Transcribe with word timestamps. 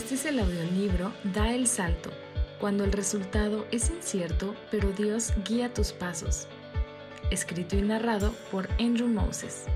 Este 0.00 0.14
es 0.14 0.24
el 0.24 0.38
audiolibro 0.38 1.12
Da 1.34 1.54
el 1.54 1.66
Salto, 1.66 2.10
cuando 2.58 2.84
el 2.84 2.90
resultado 2.90 3.66
es 3.70 3.90
incierto, 3.90 4.56
pero 4.70 4.90
Dios 4.92 5.30
guía 5.46 5.74
tus 5.74 5.92
pasos. 5.92 6.48
Escrito 7.30 7.76
y 7.76 7.82
narrado 7.82 8.34
por 8.50 8.70
Andrew 8.80 9.08
Moses. 9.08 9.66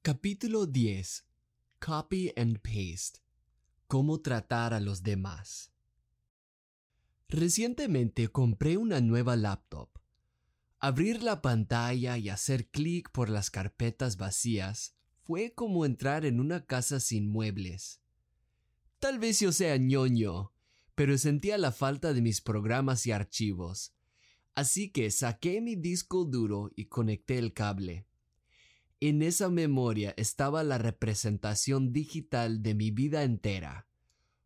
Capítulo 0.00 0.64
10. 0.64 1.26
Copy 1.78 2.32
and 2.36 2.58
Paste. 2.60 3.20
Cómo 3.86 4.22
tratar 4.22 4.72
a 4.72 4.80
los 4.80 5.02
demás. 5.02 5.70
Recientemente 7.28 8.28
compré 8.28 8.78
una 8.78 9.02
nueva 9.02 9.36
laptop. 9.36 9.90
Abrir 10.78 11.22
la 11.22 11.40
pantalla 11.40 12.18
y 12.18 12.28
hacer 12.28 12.68
clic 12.68 13.10
por 13.10 13.30
las 13.30 13.50
carpetas 13.50 14.18
vacías 14.18 14.94
fue 15.22 15.54
como 15.54 15.86
entrar 15.86 16.26
en 16.26 16.38
una 16.38 16.66
casa 16.66 17.00
sin 17.00 17.28
muebles. 17.28 18.02
Tal 18.98 19.18
vez 19.18 19.40
yo 19.40 19.52
sea 19.52 19.78
ñoño, 19.78 20.52
pero 20.94 21.16
sentía 21.16 21.56
la 21.56 21.72
falta 21.72 22.12
de 22.12 22.20
mis 22.20 22.40
programas 22.40 23.06
y 23.06 23.12
archivos, 23.12 23.94
así 24.54 24.90
que 24.90 25.10
saqué 25.10 25.60
mi 25.60 25.76
disco 25.76 26.24
duro 26.24 26.70
y 26.76 26.86
conecté 26.86 27.38
el 27.38 27.54
cable. 27.54 28.06
En 29.00 29.22
esa 29.22 29.48
memoria 29.48 30.14
estaba 30.16 30.62
la 30.62 30.78
representación 30.78 31.92
digital 31.92 32.62
de 32.62 32.74
mi 32.74 32.90
vida 32.90 33.24
entera, 33.24 33.86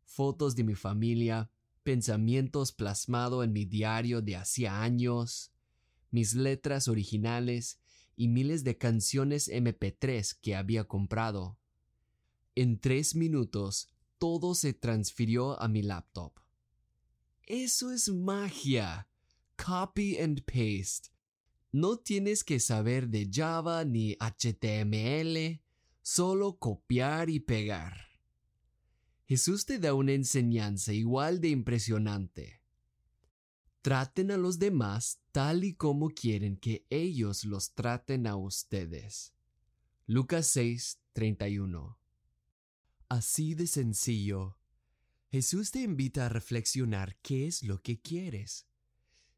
fotos 0.05 0.57
de 0.57 0.65
mi 0.65 0.75
familia, 0.75 1.51
pensamientos 1.83 2.73
plasmado 2.73 3.45
en 3.45 3.53
mi 3.53 3.65
diario 3.65 4.23
de 4.23 4.37
hacía 4.37 4.83
años, 4.83 5.53
mis 6.11 6.35
letras 6.35 6.89
originales 6.89 7.81
y 8.17 8.29
miles 8.29 8.65
de 8.65 8.77
canciones 8.77 9.49
MP3 9.49 10.39
que 10.41 10.55
había 10.55 10.85
comprado. 10.85 11.59
En 12.55 12.79
tres 12.79 13.15
minutos 13.15 13.89
todo 14.19 14.55
se 14.55 14.75
transfirió 14.75 15.61
a 15.61 15.69
mi 15.69 15.83
laptop. 15.83 16.35
Eso 17.47 17.91
es 17.91 18.09
magia. 18.09 19.09
Copy 19.57 20.19
and 20.19 20.43
paste. 20.45 21.11
No 21.73 21.97
tienes 21.99 22.45
que 22.45 22.61
saber 22.61 23.09
de 23.09 23.31
Java 23.33 23.85
ni 23.85 24.17
HTML, 24.21 25.63
solo 26.03 26.59
copiar 26.59 27.31
y 27.31 27.41
pegar. 27.41 28.11
Jesús 29.25 29.65
te 29.65 29.79
da 29.79 29.95
una 29.95 30.13
enseñanza 30.13 30.93
igual 30.93 31.41
de 31.41 31.49
impresionante. 31.49 32.60
Traten 33.83 34.31
a 34.31 34.37
los 34.37 34.59
demás 34.59 35.21
tal 35.33 35.65
y 35.65 35.75
como 35.75 36.11
quieren 36.11 36.57
que 36.57 36.87
ellos 36.91 37.45
los 37.45 37.73
traten 37.75 38.27
a 38.27 38.37
ustedes. 38.37 39.33
Lucas 40.07 40.47
6, 40.49 41.01
31. 41.13 41.99
Así 43.09 43.55
de 43.55 43.67
sencillo. 43.67 44.59
Jesús 45.31 45.71
te 45.71 45.81
invita 45.81 46.27
a 46.27 46.29
reflexionar 46.29 47.17
qué 47.23 47.47
es 47.47 47.63
lo 47.63 47.81
que 47.81 48.01
quieres. 48.01 48.67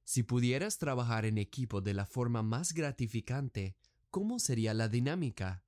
Si 0.05 0.23
pudieras 0.23 0.79
trabajar 0.79 1.25
en 1.25 1.39
equipo 1.39 1.81
de 1.81 1.95
la 1.95 2.07
forma 2.07 2.43
más 2.43 2.73
gratificante, 2.73 3.77
¿cómo 4.11 4.39
sería 4.39 4.75
la 4.75 4.89
dinámica? 4.89 5.65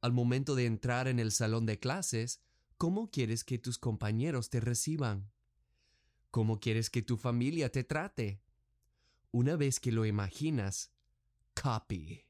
Al 0.00 0.12
momento 0.12 0.54
de 0.54 0.66
entrar 0.66 1.08
en 1.08 1.18
el 1.18 1.30
salón 1.30 1.66
de 1.66 1.78
clases, 1.78 2.40
¿Cómo 2.76 3.08
quieres 3.08 3.44
que 3.44 3.58
tus 3.58 3.78
compañeros 3.78 4.50
te 4.50 4.60
reciban? 4.60 5.30
¿Cómo 6.34 6.58
quieres 6.58 6.90
que 6.90 7.00
tu 7.00 7.16
familia 7.16 7.70
te 7.70 7.84
trate? 7.84 8.42
Una 9.30 9.54
vez 9.54 9.78
que 9.78 9.92
lo 9.92 10.04
imaginas, 10.04 10.90
copy. 11.54 12.24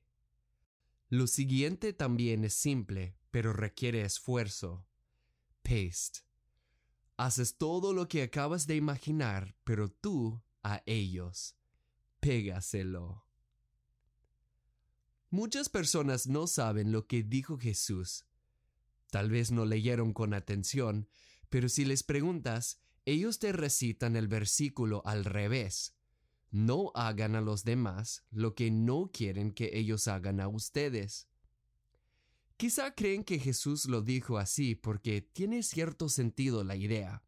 Lo 1.09 1.27
siguiente 1.27 1.95
también 1.95 2.45
es 2.45 2.53
simple, 2.53 3.17
pero 3.31 3.55
requiere 3.55 4.03
esfuerzo. 4.03 4.87
Paste. 5.63 6.21
Haces 7.17 7.57
todo 7.57 7.95
lo 7.95 8.07
que 8.07 8.23
acabas 8.23 8.67
de 8.67 8.77
imaginar, 8.77 9.57
pero 9.65 9.91
tú 9.91 10.43
a 10.63 10.83
ellos. 10.85 11.57
Pégaselo. 12.21 13.27
Muchas 15.31 15.71
personas 15.71 16.27
no 16.27 16.47
saben 16.47 16.93
lo 16.93 17.07
que 17.07 17.23
dijo 17.23 17.57
Jesús 17.57 18.27
Tal 19.11 19.31
vez 19.31 19.51
no 19.51 19.65
leyeron 19.65 20.13
con 20.13 20.35
atención, 20.35 21.09
pero 21.49 21.71
si 21.71 21.87
les 21.87 22.03
preguntas, 22.03 22.83
ellos 23.07 23.39
te 23.39 23.53
recitan 23.53 24.17
el 24.17 24.29
versículo 24.29 25.03
al 25.05 25.25
revés. 25.25 25.95
No 26.51 26.93
hagan 26.95 27.35
a 27.35 27.41
los 27.41 27.65
demás 27.65 28.25
lo 28.31 28.55
que 28.55 28.71
no 28.71 29.11
quieren 29.13 29.53
que 29.53 29.71
ellos 29.75 30.09
hagan 30.09 30.41
a 30.41 30.49
ustedes. 30.49 31.29
Quizá 32.57 32.95
creen 32.95 33.25
que 33.25 33.39
Jesús 33.39 33.87
lo 33.87 34.01
dijo 34.01 34.39
así 34.39 34.75
porque 34.75 35.21
tiene 35.21 35.63
cierto 35.63 36.09
sentido 36.09 36.63
la 36.63 36.77
idea. 36.77 37.25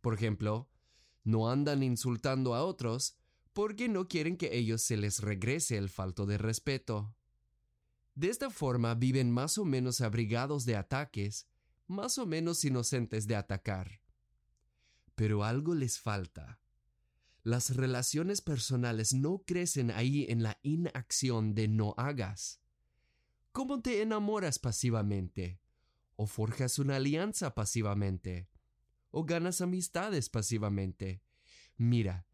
Por 0.00 0.14
ejemplo, 0.14 0.68
no 1.24 1.48
andan 1.48 1.82
insultando 1.82 2.54
a 2.54 2.64
otros 2.64 3.16
porque 3.52 3.88
no 3.88 4.08
quieren 4.08 4.36
que 4.36 4.56
ellos 4.56 4.82
se 4.82 4.96
les 4.96 5.20
regrese 5.20 5.76
el 5.76 5.88
falto 5.88 6.26
de 6.26 6.38
respeto. 6.38 7.14
De 8.14 8.28
esta 8.28 8.50
forma 8.50 8.94
viven 8.94 9.30
más 9.30 9.56
o 9.56 9.64
menos 9.64 10.00
abrigados 10.00 10.64
de 10.64 10.76
ataques, 10.76 11.46
más 11.86 12.18
o 12.18 12.26
menos 12.26 12.64
inocentes 12.64 13.26
de 13.26 13.36
atacar. 13.36 14.01
Pero 15.14 15.44
algo 15.44 15.74
les 15.74 15.98
falta. 15.98 16.60
Las 17.42 17.76
relaciones 17.76 18.40
personales 18.40 19.14
no 19.14 19.42
crecen 19.44 19.90
ahí 19.90 20.26
en 20.28 20.42
la 20.42 20.58
inacción 20.62 21.54
de 21.54 21.68
no 21.68 21.94
hagas. 21.96 22.60
¿Cómo 23.52 23.82
te 23.82 24.00
enamoras 24.00 24.58
pasivamente? 24.58 25.60
¿O 26.16 26.26
forjas 26.26 26.78
una 26.78 26.96
alianza 26.96 27.54
pasivamente? 27.54 28.48
¿O 29.10 29.24
ganas 29.24 29.60
amistades 29.60 30.28
pasivamente? 30.28 31.22
Mira, 31.76 32.26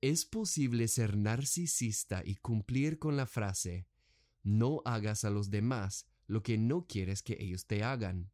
es 0.00 0.24
posible 0.24 0.88
ser 0.88 1.16
narcisista 1.16 2.22
y 2.24 2.36
cumplir 2.36 2.98
con 2.98 3.16
la 3.16 3.26
frase 3.26 3.88
no 4.44 4.82
hagas 4.84 5.24
a 5.24 5.30
los 5.30 5.50
demás 5.50 6.06
lo 6.26 6.42
que 6.42 6.58
no 6.58 6.86
quieres 6.86 7.22
que 7.22 7.36
ellos 7.40 7.66
te 7.66 7.82
hagan. 7.82 8.30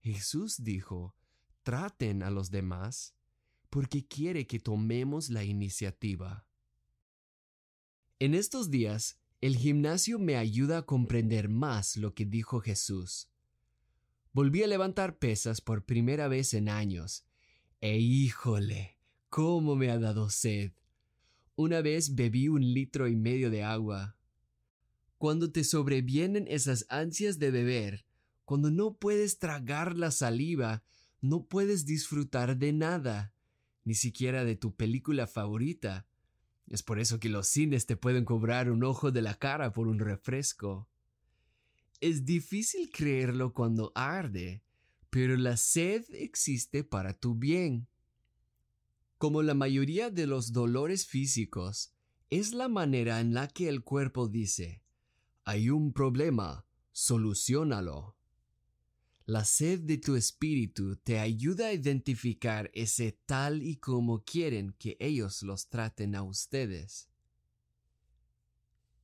Jesús 0.00 0.64
dijo, 0.64 1.14
traten 1.62 2.22
a 2.22 2.30
los 2.30 2.50
demás 2.50 3.14
porque 3.70 4.06
quiere 4.06 4.46
que 4.46 4.58
tomemos 4.58 5.30
la 5.30 5.44
iniciativa. 5.44 6.46
En 8.18 8.34
estos 8.34 8.70
días, 8.70 9.18
el 9.40 9.56
gimnasio 9.56 10.18
me 10.18 10.36
ayuda 10.36 10.78
a 10.78 10.82
comprender 10.82 11.48
más 11.48 11.96
lo 11.96 12.14
que 12.14 12.26
dijo 12.26 12.60
Jesús. 12.60 13.30
Volví 14.32 14.62
a 14.62 14.66
levantar 14.66 15.18
pesas 15.18 15.60
por 15.60 15.86
primera 15.86 16.28
vez 16.28 16.52
en 16.52 16.68
años. 16.68 17.24
E 17.80 17.98
híjole, 17.98 18.98
cómo 19.30 19.76
me 19.76 19.90
ha 19.90 19.98
dado 19.98 20.28
sed. 20.28 20.72
Una 21.56 21.80
vez 21.80 22.14
bebí 22.14 22.48
un 22.48 22.74
litro 22.74 23.08
y 23.08 23.16
medio 23.16 23.50
de 23.50 23.62
agua, 23.62 24.16
cuando 25.16 25.52
te 25.52 25.64
sobrevienen 25.64 26.46
esas 26.48 26.86
ansias 26.88 27.38
de 27.38 27.50
beber, 27.50 28.06
cuando 28.44 28.70
no 28.70 28.94
puedes 28.94 29.38
tragar 29.38 29.96
la 29.96 30.10
saliva, 30.10 30.82
no 31.20 31.46
puedes 31.46 31.84
disfrutar 31.84 32.56
de 32.56 32.72
nada, 32.72 33.34
ni 33.84 33.94
siquiera 33.94 34.44
de 34.44 34.56
tu 34.56 34.74
película 34.74 35.26
favorita. 35.26 36.06
Es 36.66 36.82
por 36.82 36.98
eso 36.98 37.18
que 37.18 37.28
los 37.28 37.48
cines 37.48 37.86
te 37.86 37.96
pueden 37.96 38.24
cobrar 38.24 38.70
un 38.70 38.84
ojo 38.84 39.10
de 39.10 39.22
la 39.22 39.34
cara 39.34 39.72
por 39.72 39.88
un 39.88 39.98
refresco. 39.98 40.88
Es 42.00 42.24
difícil 42.24 42.90
creerlo 42.90 43.52
cuando 43.52 43.92
arde, 43.94 44.62
pero 45.10 45.36
la 45.36 45.56
sed 45.56 46.04
existe 46.12 46.84
para 46.84 47.12
tu 47.12 47.34
bien. 47.34 47.88
Como 49.18 49.42
la 49.42 49.54
mayoría 49.54 50.10
de 50.10 50.26
los 50.26 50.52
dolores 50.52 51.06
físicos, 51.06 51.92
es 52.30 52.54
la 52.54 52.68
manera 52.68 53.20
en 53.20 53.34
la 53.34 53.48
que 53.48 53.68
el 53.68 53.82
cuerpo 53.82 54.28
dice, 54.28 54.82
hay 55.44 55.68
un 55.68 55.92
problema, 55.92 56.64
solucionalo. 56.92 58.16
La 59.30 59.44
sed 59.44 59.82
de 59.82 59.96
tu 59.96 60.16
espíritu 60.16 60.96
te 60.96 61.20
ayuda 61.20 61.68
a 61.68 61.72
identificar 61.72 62.68
ese 62.74 63.12
tal 63.26 63.62
y 63.62 63.76
como 63.76 64.24
quieren 64.24 64.74
que 64.76 64.96
ellos 64.98 65.44
los 65.44 65.68
traten 65.68 66.16
a 66.16 66.24
ustedes. 66.24 67.08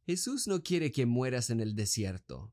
Jesús 0.05 0.49
no 0.49 0.65
quiere 0.65 0.91
que 0.91 1.07
mueras 1.07 1.51
en 1.51 1.61
el 1.61 1.77
desierto. 1.77 2.53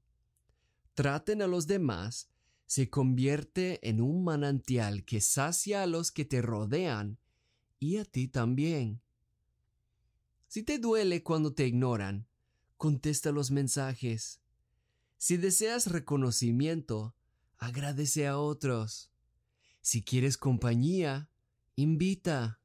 Traten 0.94 1.42
a 1.42 1.48
los 1.48 1.66
demás 1.66 2.30
se 2.68 2.92
convierte 2.92 3.80
en 3.90 4.02
un 4.02 4.24
manantial 4.24 5.04
que 5.04 5.20
sacia 5.20 5.82
a 5.82 5.88
los 5.88 6.12
que 6.12 6.26
te 6.26 6.44
rodean 6.44 7.18
y 7.80 7.98
a 7.98 8.06
ti 8.06 8.28
también. 8.28 9.02
Si 10.48 10.62
te 10.62 10.78
duele 10.78 11.24
cuando 11.24 11.56
te 11.56 11.66
ignoran, 11.66 12.28
contesta 12.78 13.32
los 13.32 13.50
mensajes. 13.50 14.42
Si 15.18 15.38
deseas 15.38 15.88
reconocimiento, 15.88 17.16
agradece 17.64 18.28
a 18.28 18.38
otros. 18.38 19.12
Si 19.82 20.04
quieres 20.04 20.38
compañía, 20.38 21.30
invita. 21.76 22.60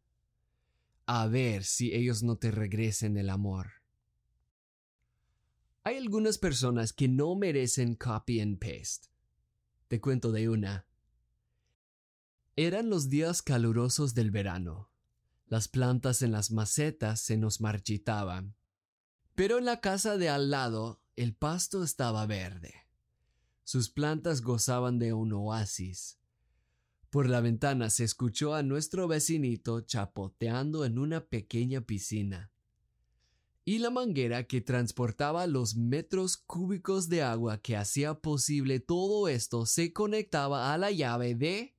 A 1.06 1.27
ver 1.27 1.65
si 1.65 1.95
ellos 1.95 2.23
no 2.23 2.37
te 2.37 2.50
regresen 2.50 3.17
el 3.17 3.31
amor. 3.31 3.71
Hay 5.85 5.97
algunas 5.97 6.37
personas 6.37 6.93
que 6.93 7.09
no 7.09 7.35
merecen 7.35 7.95
copy 7.95 8.41
and 8.41 8.59
paste. 8.59 9.09
Te 9.87 10.00
cuento 10.00 10.33
de 10.33 10.49
una. 10.49 10.87
Eran 12.56 12.91
los 12.91 13.09
días 13.09 13.41
calurosos 13.41 14.15
del 14.15 14.31
verano. 14.31 14.91
Las 15.47 15.69
plantas 15.69 16.23
en 16.23 16.33
las 16.33 16.51
macetas 16.51 17.21
se 17.21 17.39
nos 17.39 17.61
marchitaban. 17.61 18.56
Pero 19.35 19.59
en 19.59 19.65
la 19.65 19.81
casa 19.81 20.19
de 20.19 20.29
al 20.29 20.51
lado 20.51 21.01
el 21.17 21.35
pasto 21.35 21.85
estaba 21.85 22.27
verde. 22.27 22.88
Sus 23.69 23.91
plantas 23.91 24.41
gozaban 24.41 24.99
de 24.99 25.12
un 25.12 25.31
oasis. 25.35 26.19
Por 27.11 27.29
la 27.29 27.43
ventana 27.43 27.91
se 27.91 28.03
escuchó 28.03 28.55
a 28.55 28.62
nuestro 28.62 29.06
vecinito 29.09 29.82
chapoteando 29.82 30.87
en 30.87 30.99
una 30.99 31.26
pequeña 31.26 31.82
piscina. 31.82 32.50
Y 33.67 33.81
la 33.81 33.91
manguera 33.91 34.47
que 34.47 34.62
transportaba 34.62 35.47
los 35.47 35.76
metros 35.76 36.38
cúbicos 36.38 37.11
de 37.11 37.23
agua 37.23 37.59
que 37.59 37.76
hacía 37.76 38.15
posible 38.15 38.81
todo 38.81 39.29
esto 39.29 39.67
se 39.67 39.93
conectaba 39.93 40.73
a 40.73 40.79
la 40.79 40.91
llave 40.91 41.35
de 41.35 41.76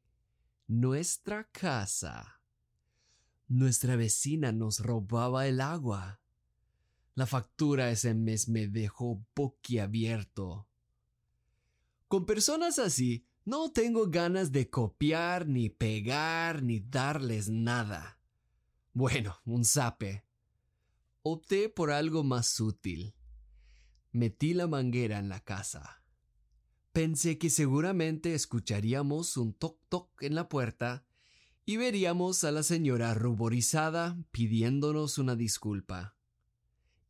nuestra 0.68 1.50
casa. 1.52 2.40
Nuestra 3.48 3.96
vecina 3.96 4.52
nos 4.52 4.82
robaba 4.82 5.48
el 5.48 5.60
agua. 5.60 6.22
La 7.16 7.26
factura 7.26 7.90
ese 7.90 8.14
mes 8.14 8.48
me 8.48 8.68
dejó 8.68 9.26
boquiabierto. 9.36 10.69
Con 12.10 12.26
personas 12.26 12.80
así, 12.80 13.28
no 13.46 13.72
tengo 13.72 14.08
ganas 14.08 14.52
de 14.52 14.68
copiar, 14.68 15.48
ni 15.48 15.70
pegar, 15.70 16.64
ni 16.64 16.80
darles 16.80 17.50
nada. 17.50 18.20
Bueno, 18.94 19.36
un 19.46 19.64
zape. 19.64 20.26
Opté 21.22 21.70
por 21.70 21.92
algo 21.92 22.24
más 22.24 22.60
útil. 22.60 23.14
Metí 24.12 24.56
la 24.56 24.66
manguera 24.66 25.20
en 25.20 25.30
la 25.30 25.40
casa. 25.42 26.04
Pensé 26.94 27.38
que 27.38 27.52
seguramente 27.52 28.34
escucharíamos 28.34 29.38
un 29.38 29.54
toc-toc 29.54 30.10
en 30.22 30.34
la 30.34 30.50
puerta 30.50 31.06
y 31.64 31.78
veríamos 31.78 32.44
a 32.44 32.52
la 32.52 32.64
señora 32.64 33.14
ruborizada 33.14 34.18
pidiéndonos 34.32 35.20
una 35.20 35.36
disculpa. 35.36 36.18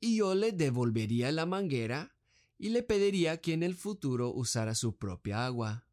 Y 0.01 0.17
yo 0.17 0.35
le 0.35 0.51
devolvería 0.51 1.31
la 1.31 1.45
manguera 1.45 2.18
y 2.59 2.69
le 2.69 2.83
pediría 2.83 3.41
que 3.41 3.53
en 3.53 3.63
el 3.63 3.73
futuro 3.73 4.31
usara 4.31 4.75
su 4.75 4.97
propia 4.97 5.47
agua. 5.47 5.87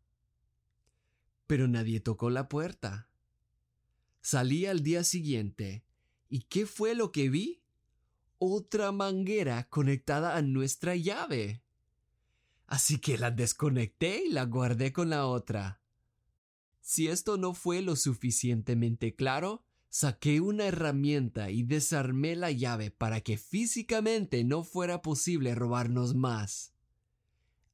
Pero 1.47 1.67
nadie 1.69 2.01
tocó 2.01 2.29
la 2.29 2.51
puerta. 2.51 3.09
Salí 4.21 4.67
al 4.67 4.83
día 4.83 5.05
siguiente 5.05 5.87
y 6.29 6.43
¿qué 6.43 6.67
fue 6.67 6.95
lo 6.95 7.11
que 7.11 7.31
vi? 7.31 7.63
Otra 8.37 8.93
manguera 8.93 9.67
conectada 9.71 10.37
a 10.37 10.43
nuestra 10.43 10.95
llave 10.95 11.63
así 12.67 12.99
que 12.99 13.19
la 13.19 13.31
desconecté 13.31 14.25
y 14.27 14.31
la 14.31 14.45
guardé 14.45 14.93
con 14.93 15.11
la 15.11 15.27
otra. 15.27 15.81
Si 16.81 17.09
esto 17.09 17.37
no 17.37 17.55
fue 17.55 17.83
lo 17.83 17.97
suficientemente 17.97 19.15
claro, 19.15 19.65
saqué 19.97 20.43
una 20.43 20.67
herramienta 20.67 21.51
y 21.51 21.63
desarmé 21.63 22.37
la 22.37 22.51
llave 22.51 22.91
para 22.91 23.23
que 23.23 23.39
físicamente 23.39 24.45
no 24.45 24.63
fuera 24.63 25.01
posible 25.01 25.55
robarnos 25.55 26.15
más. 26.15 26.75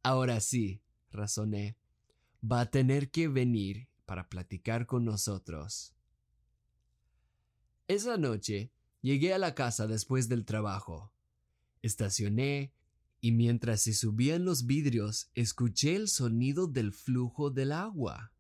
Ahora 0.04 0.38
sí, 0.38 0.84
razoné, 1.10 1.76
va 2.40 2.60
a 2.60 2.70
tener 2.70 3.10
que 3.10 3.26
venir 3.26 3.88
para 4.06 4.28
platicar 4.28 4.86
con 4.86 5.04
nosotros. 5.04 5.96
Esa 7.88 8.16
noche 8.18 8.70
llegué 9.00 9.34
a 9.34 9.38
la 9.38 9.56
casa 9.56 9.88
después 9.88 10.28
del 10.28 10.44
trabajo. 10.44 11.12
Estacioné 11.82 12.72
y 13.20 13.32
mientras 13.32 13.82
se 13.82 13.94
subían 13.94 14.44
los 14.44 14.66
vidrios 14.66 15.28
escuché 15.34 15.96
el 15.96 16.06
sonido 16.06 16.68
del 16.68 16.92
flujo 16.92 17.50
del 17.50 17.72
agua. 17.72 18.32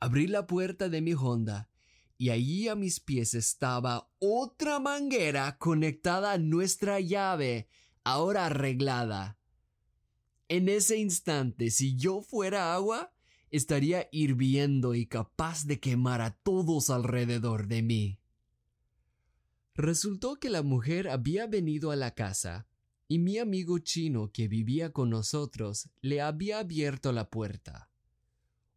Abrí 0.00 0.26
la 0.26 0.46
puerta 0.46 0.88
de 0.88 1.02
mi 1.02 1.12
Honda 1.12 1.68
y 2.18 2.30
allí 2.30 2.68
a 2.68 2.74
mis 2.74 3.00
pies 3.00 3.34
estaba 3.34 4.10
otra 4.18 4.78
manguera 4.80 5.58
conectada 5.58 6.32
a 6.32 6.38
nuestra 6.38 7.00
llave, 7.00 7.68
ahora 8.04 8.46
arreglada. 8.46 9.38
En 10.48 10.68
ese 10.68 10.96
instante, 10.96 11.70
si 11.70 11.96
yo 11.96 12.22
fuera 12.22 12.74
agua, 12.74 13.12
estaría 13.50 14.08
hirviendo 14.12 14.94
y 14.94 15.06
capaz 15.06 15.64
de 15.66 15.80
quemar 15.80 16.20
a 16.20 16.30
todos 16.30 16.90
alrededor 16.90 17.66
de 17.66 17.82
mí. 17.82 18.20
Resultó 19.74 20.36
que 20.36 20.48
la 20.48 20.62
mujer 20.62 21.08
había 21.08 21.46
venido 21.46 21.90
a 21.90 21.96
la 21.96 22.14
casa 22.14 22.66
y 23.08 23.18
mi 23.18 23.38
amigo 23.38 23.78
chino 23.78 24.32
que 24.32 24.48
vivía 24.48 24.92
con 24.92 25.10
nosotros 25.10 25.90
le 26.00 26.20
había 26.20 26.60
abierto 26.60 27.12
la 27.12 27.28
puerta. 27.28 27.90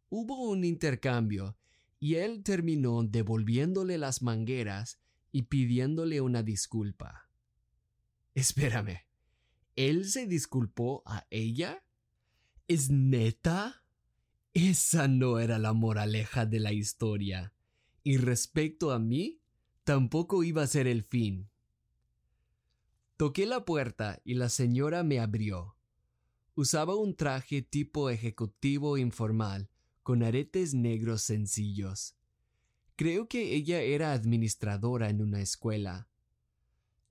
Hubo 0.09 0.49
un 0.49 0.65
intercambio 0.65 1.58
y 1.99 2.15
él 2.15 2.43
terminó 2.43 3.03
devolviéndole 3.03 3.97
las 3.97 4.21
mangueras 4.21 4.99
y 5.31 5.43
pidiéndole 5.43 6.21
una 6.21 6.43
disculpa. 6.43 7.29
Espérame, 8.35 8.99
¿él 9.75 10.05
se 10.05 10.25
disculpó 10.25 11.03
a 11.05 11.27
ella? 11.29 11.83
¿Es 12.67 12.89
neta? 12.89 13.83
Esa 14.53 15.07
no 15.07 15.39
era 15.39 15.59
la 15.59 15.73
moraleja 15.73 16.45
de 16.45 16.59
la 16.59 16.73
historia. 16.73 17.53
Y 18.03 18.17
respecto 18.17 18.91
a 18.91 18.99
mí, 18.99 19.41
tampoco 19.83 20.43
iba 20.43 20.63
a 20.63 20.67
ser 20.67 20.87
el 20.87 21.03
fin. 21.03 21.49
Toqué 23.17 23.45
la 23.45 23.65
puerta 23.65 24.21
y 24.23 24.35
la 24.35 24.49
señora 24.49 25.03
me 25.03 25.19
abrió. 25.19 25.75
Usaba 26.55 26.95
un 26.95 27.15
traje 27.15 27.61
tipo 27.61 28.09
ejecutivo 28.09 28.97
informal, 28.97 29.69
con 30.09 30.23
aretes 30.23 30.73
negros 30.73 31.21
sencillos. 31.21 32.15
Creo 32.95 33.27
que 33.27 33.53
ella 33.53 33.81
era 33.81 34.11
administradora 34.11 35.11
en 35.11 35.21
una 35.21 35.39
escuela. 35.39 36.09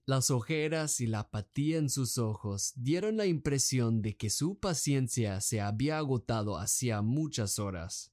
Las 0.04 0.32
ojeras 0.32 1.00
y 1.00 1.06
la 1.06 1.20
apatía 1.20 1.78
en 1.78 1.90
sus 1.90 2.18
ojos 2.18 2.72
dieron 2.74 3.16
la 3.16 3.26
impresión 3.26 4.02
de 4.02 4.16
que 4.16 4.30
su 4.30 4.58
paciencia 4.58 5.40
se 5.40 5.60
había 5.60 5.98
agotado 5.98 6.58
hacía 6.58 7.00
muchas 7.00 7.60
horas. 7.60 8.10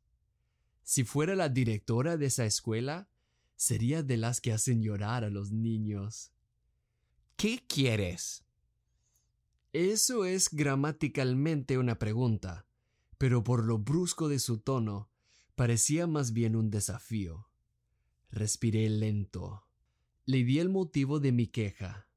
Si 0.83 1.03
fuera 1.03 1.33
la 1.33 1.49
directora 1.49 2.15
de 2.15 2.27
esa 2.27 2.45
escuela, 2.45 3.09
sería 3.55 4.03
de 4.03 4.17
las 4.17 4.39
que 4.39 4.53
hacen 4.53 4.83
llorar 4.83 5.23
a 5.23 5.31
los 5.31 5.51
niños. 5.51 6.31
¿Qué 7.37 7.65
quieres? 7.67 8.45
Eso 9.73 10.25
es 10.25 10.47
gramaticalmente 10.51 11.79
una 11.79 11.97
pregunta, 11.97 12.67
pero 13.17 13.43
por 13.43 13.65
lo 13.65 13.79
brusco 13.79 14.29
de 14.29 14.39
su 14.39 14.59
tono, 14.59 15.09
parecía 15.55 16.07
más 16.07 16.33
bien 16.33 16.55
un 16.55 16.69
desafío. 16.69 17.47
Respiré 18.29 18.89
lento. 18.89 19.65
Le 20.25 20.43
di 20.43 20.59
el 20.59 20.69
motivo 20.69 21.19
de 21.19 21.31
mi 21.31 21.47
queja. 21.47 22.07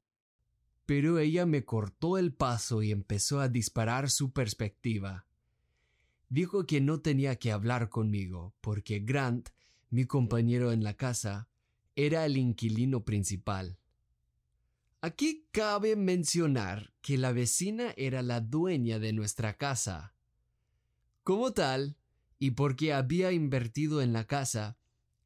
Pero 0.85 1.19
ella 1.19 1.45
me 1.45 1.63
cortó 1.63 2.17
el 2.17 2.33
paso 2.33 2.81
y 2.81 2.91
empezó 2.91 3.39
a 3.39 3.47
disparar 3.47 4.09
su 4.09 4.31
perspectiva. 4.31 5.27
Dijo 6.29 6.65
que 6.65 6.81
no 6.81 6.99
tenía 7.01 7.37
que 7.37 7.51
hablar 7.51 7.89
conmigo, 7.89 8.55
porque 8.61 8.99
Grant, 8.99 9.49
mi 9.89 10.05
compañero 10.05 10.71
en 10.71 10.83
la 10.83 10.95
casa, 10.95 11.49
era 11.95 12.25
el 12.25 12.37
inquilino 12.37 13.03
principal. 13.03 13.77
Aquí 15.01 15.47
cabe 15.51 15.95
mencionar 15.95 16.93
que 17.01 17.17
la 17.17 17.31
vecina 17.31 17.93
era 17.95 18.21
la 18.21 18.41
dueña 18.41 18.99
de 18.99 19.13
nuestra 19.13 19.57
casa. 19.57 20.13
Como 21.23 21.53
tal, 21.53 21.97
y 22.39 22.51
porque 22.51 22.93
había 22.93 23.31
invertido 23.31 24.01
en 24.01 24.13
la 24.13 24.25
casa, 24.25 24.77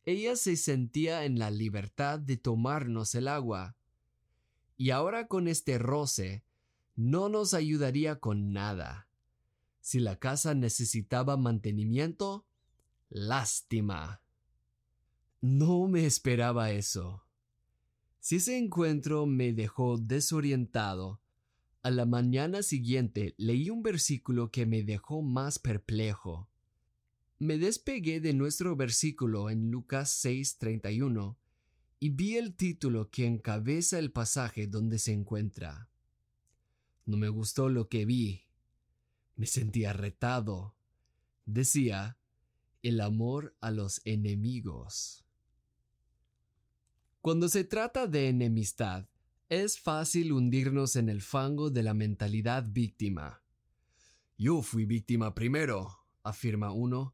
ella 0.05 0.35
se 0.35 0.57
sentía 0.57 1.25
en 1.25 1.39
la 1.39 1.49
libertad 1.49 2.19
de 2.19 2.37
tomarnos 2.37 3.15
el 3.15 3.27
agua. 3.27 3.77
Y 4.75 4.89
ahora 4.89 5.27
con 5.27 5.47
este 5.47 5.77
roce, 5.77 6.43
no 6.95 7.29
nos 7.29 7.53
ayudaría 7.53 8.19
con 8.19 8.51
nada. 8.51 9.07
Si 9.79 9.99
la 9.99 10.17
casa 10.17 10.53
necesitaba 10.53 11.37
mantenimiento, 11.37 12.45
lástima. 13.09 14.21
No 15.41 15.87
me 15.87 16.05
esperaba 16.05 16.71
eso. 16.71 17.23
Si 18.19 18.37
ese 18.37 18.57
encuentro 18.57 19.25
me 19.25 19.53
dejó 19.53 19.97
desorientado, 19.97 21.19
a 21.83 21.91
la 21.91 22.05
mañana 22.05 22.63
siguiente 22.63 23.35
leí 23.37 23.69
un 23.69 23.83
versículo 23.83 24.51
que 24.51 24.65
me 24.65 24.83
dejó 24.83 25.21
más 25.21 25.59
perplejo. 25.59 26.49
Me 27.39 27.57
despegué 27.57 28.21
de 28.21 28.33
nuestro 28.33 28.77
versículo 28.77 29.49
en 29.49 29.69
Lucas 29.69 30.09
6:31 30.23 31.37
y 31.99 32.09
vi 32.09 32.37
el 32.37 32.55
título 32.55 33.09
que 33.11 33.25
encabeza 33.25 33.99
el 33.99 34.11
pasaje 34.11 34.65
donde 34.65 34.97
se 34.97 35.11
encuentra. 35.11 35.89
No 37.05 37.17
me 37.17 37.27
gustó 37.27 37.67
lo 37.67 37.89
que 37.89 38.05
vi. 38.05 38.45
Me 39.35 39.45
sentí 39.45 39.85
retado. 39.85 40.77
Decía, 41.45 42.17
el 42.81 43.01
amor 43.01 43.57
a 43.59 43.71
los 43.71 43.99
enemigos. 44.05 45.25
Cuando 47.19 47.49
se 47.49 47.65
trata 47.65 48.07
de 48.07 48.29
enemistad, 48.29 49.07
Es 49.55 49.79
fácil 49.79 50.31
hundirnos 50.33 50.95
en 50.95 51.09
el 51.09 51.21
fango 51.21 51.69
de 51.69 51.83
la 51.83 51.93
mentalidad 51.93 52.65
víctima. 52.67 53.43
Yo 54.35 54.63
fui 54.63 54.85
víctima 54.85 55.35
primero, 55.35 55.95
afirma 56.23 56.71
uno, 56.71 57.13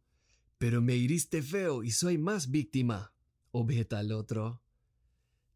pero 0.57 0.81
me 0.81 0.95
hiriste 0.95 1.41
feo 1.41 1.83
y 1.83 1.91
soy 1.91 2.17
más 2.17 2.49
víctima, 2.49 3.13
objeta 3.51 3.99
el 3.99 4.13
otro. 4.13 4.61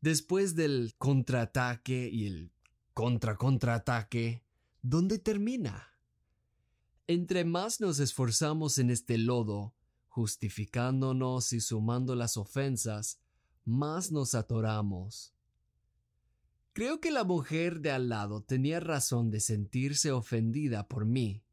Después 0.02 0.58
del 0.58 0.94
contraataque 0.98 2.10
y 2.12 2.26
el 2.26 2.52
contra-contraataque, 2.94 4.44
¿dónde 4.82 5.20
termina? 5.20 5.88
Entre 7.08 7.46
más 7.46 7.80
nos 7.80 8.00
esforzamos 8.00 8.78
en 8.78 8.90
este 8.90 9.18
lodo, 9.18 9.74
justificándonos 10.10 11.54
y 11.54 11.62
sumando 11.62 12.14
las 12.14 12.36
ofensas, 12.36 13.22
más 13.64 14.12
nos 14.12 14.36
atoramos. 14.36 15.34
Creo 16.74 17.00
que 17.00 17.12
la 17.12 17.24
mujer 17.24 17.82
de 17.82 17.92
al 17.92 18.10
lado 18.10 18.42
tenía 18.42 18.80
razón 18.80 19.30
de 19.30 19.40
sentirse 19.40 20.12
ofendida 20.12 20.88
por 20.88 21.06
mí. 21.06 21.44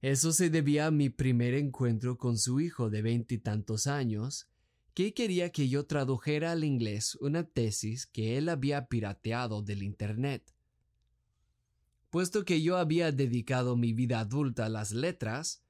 Eso 0.00 0.32
se 0.32 0.48
debía 0.48 0.86
a 0.86 0.90
mi 0.90 1.10
primer 1.10 1.52
encuentro 1.52 2.16
con 2.16 2.38
su 2.38 2.60
hijo 2.60 2.88
de 2.88 3.02
veintitantos 3.02 3.86
años, 3.86 4.48
que 4.94 5.12
quería 5.12 5.52
que 5.52 5.68
yo 5.68 5.84
tradujera 5.84 6.52
al 6.52 6.64
inglés 6.64 7.16
una 7.16 7.44
tesis 7.44 8.06
que 8.06 8.38
él 8.38 8.48
había 8.48 8.86
pirateado 8.86 9.62
del 9.62 9.82
Internet. 9.82 10.54
Puesto 12.08 12.46
que 12.46 12.62
yo 12.62 12.78
había 12.78 13.12
dedicado 13.12 13.76
mi 13.76 13.92
vida 13.92 14.20
adulta 14.20 14.64
a 14.64 14.70
las 14.70 14.92
letras, 14.92 15.62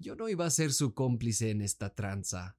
yo 0.00 0.16
no 0.16 0.28
iba 0.28 0.44
a 0.44 0.50
ser 0.50 0.72
su 0.72 0.94
cómplice 0.94 1.50
en 1.50 1.60
esta 1.62 1.94
tranza. 1.94 2.56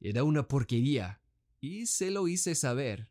Era 0.00 0.24
una 0.24 0.46
porquería, 0.46 1.22
y 1.60 1.86
se 1.86 2.10
lo 2.10 2.28
hice 2.28 2.54
saber. 2.54 3.08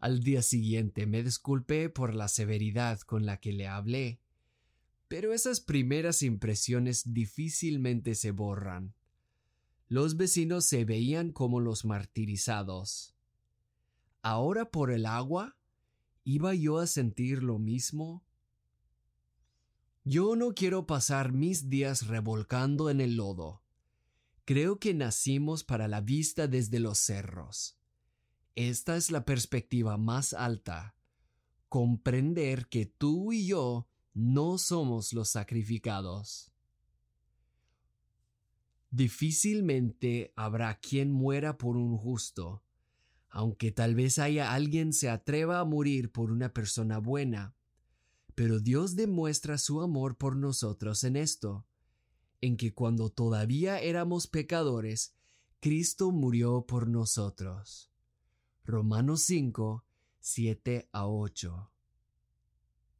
Al 0.00 0.20
día 0.20 0.40
siguiente 0.40 1.06
me 1.06 1.22
disculpé 1.22 1.90
por 1.90 2.14
la 2.14 2.28
severidad 2.28 3.00
con 3.00 3.26
la 3.26 3.38
que 3.38 3.52
le 3.52 3.68
hablé, 3.68 4.18
pero 5.08 5.34
esas 5.34 5.60
primeras 5.60 6.22
impresiones 6.22 7.12
difícilmente 7.12 8.14
se 8.14 8.30
borran. 8.30 8.94
Los 9.88 10.16
vecinos 10.16 10.64
se 10.64 10.86
veían 10.86 11.32
como 11.32 11.60
los 11.60 11.84
martirizados. 11.84 13.14
¿Ahora 14.22 14.70
por 14.70 14.90
el 14.90 15.04
agua? 15.04 15.58
¿Iba 16.24 16.54
yo 16.54 16.78
a 16.78 16.86
sentir 16.86 17.42
lo 17.42 17.58
mismo? 17.58 18.24
Yo 20.04 20.34
no 20.34 20.54
quiero 20.54 20.86
pasar 20.86 21.32
mis 21.32 21.68
días 21.68 22.06
revolcando 22.06 22.88
en 22.88 23.02
el 23.02 23.16
lodo. 23.16 23.62
Creo 24.46 24.78
que 24.78 24.94
nacimos 24.94 25.62
para 25.62 25.88
la 25.88 26.00
vista 26.00 26.48
desde 26.48 26.80
los 26.80 26.98
cerros. 26.98 27.79
Esta 28.54 28.96
es 28.96 29.10
la 29.10 29.24
perspectiva 29.24 29.96
más 29.96 30.32
alta. 30.32 30.96
Comprender 31.68 32.68
que 32.68 32.86
tú 32.86 33.32
y 33.32 33.46
yo 33.46 33.88
no 34.12 34.58
somos 34.58 35.12
los 35.12 35.28
sacrificados. 35.28 36.52
Difícilmente 38.90 40.32
habrá 40.34 40.80
quien 40.80 41.12
muera 41.12 41.58
por 41.58 41.76
un 41.76 41.96
justo, 41.96 42.64
aunque 43.28 43.70
tal 43.70 43.94
vez 43.94 44.18
haya 44.18 44.52
alguien 44.52 44.92
se 44.92 45.08
atreva 45.08 45.60
a 45.60 45.64
morir 45.64 46.10
por 46.10 46.32
una 46.32 46.52
persona 46.52 46.98
buena. 46.98 47.54
Pero 48.34 48.58
Dios 48.58 48.96
demuestra 48.96 49.58
su 49.58 49.80
amor 49.80 50.18
por 50.18 50.34
nosotros 50.34 51.04
en 51.04 51.14
esto, 51.14 51.66
en 52.40 52.56
que 52.56 52.74
cuando 52.74 53.10
todavía 53.10 53.78
éramos 53.78 54.26
pecadores, 54.26 55.14
Cristo 55.60 56.10
murió 56.10 56.66
por 56.66 56.88
nosotros. 56.88 57.89
Romanos 58.70 59.22
5, 59.22 59.84
7 60.20 60.88
a 60.92 61.06
8. 61.06 61.70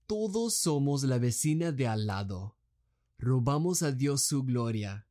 Todos 0.07 0.55
somos 0.57 1.05
la 1.05 1.19
vecina 1.19 1.73
de 1.73 1.87
al 1.87 2.07
lado. 2.07 2.57
Robamos 3.19 3.83
a 3.83 3.93
Dios 3.93 4.23
su 4.23 4.43
gloria 4.43 5.07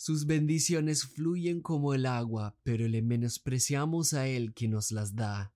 sus 0.00 0.24
bendiciones 0.24 1.04
fluyen 1.04 1.60
como 1.60 1.92
el 1.92 2.06
agua, 2.06 2.56
pero 2.62 2.88
le 2.88 3.02
menospreciamos 3.02 4.14
a 4.14 4.28
Él 4.28 4.54
que 4.54 4.66
nos 4.66 4.92
las 4.92 5.14
da. 5.14 5.52